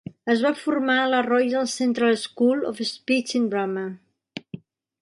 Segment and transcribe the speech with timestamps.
[0.33, 3.87] Es va formar a la Royal Central School of Speech and Drama.